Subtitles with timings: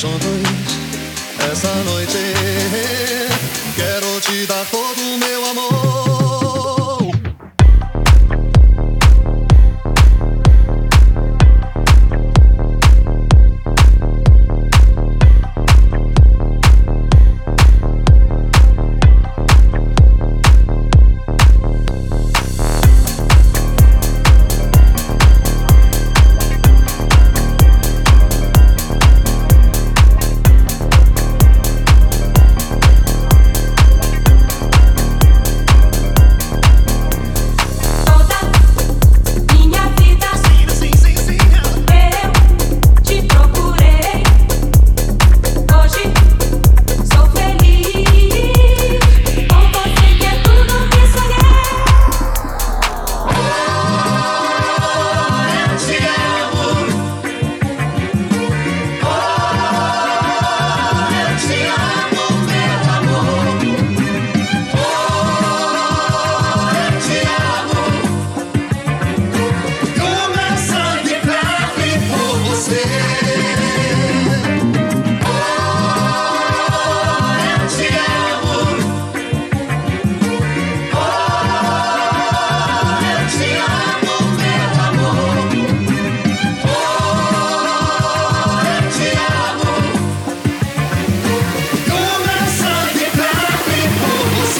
[0.00, 0.30] juntos
[1.52, 3.09] essa noite.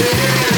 [0.00, 0.57] Thank you.